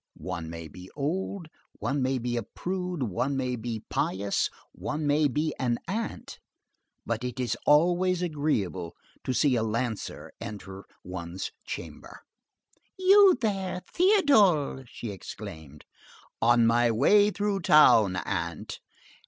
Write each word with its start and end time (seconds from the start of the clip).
One 0.17 0.49
may 0.49 0.67
be 0.67 0.89
old, 0.95 1.47
one 1.73 2.01
may 2.01 2.17
be 2.17 2.35
a 2.35 2.41
prude, 2.41 3.03
one 3.03 3.37
may 3.37 3.55
be 3.55 3.83
pious, 3.87 4.49
one 4.71 5.05
may 5.05 5.27
be 5.27 5.53
an 5.59 5.77
aunt, 5.87 6.39
but 7.05 7.23
it 7.23 7.39
is 7.39 7.55
always 7.67 8.23
agreeable 8.23 8.95
to 9.23 9.31
see 9.31 9.53
a 9.55 9.61
lancer 9.61 10.31
enter 10.41 10.85
one's 11.03 11.51
chamber. 11.67 12.21
"You 12.97 13.37
here, 13.39 13.81
Théodule!" 13.93 14.85
she 14.87 15.11
exclaimed. 15.11 15.85
"On 16.41 16.65
my 16.65 16.89
way 16.89 17.29
through 17.29 17.59
town, 17.59 18.15
aunt." 18.15 18.79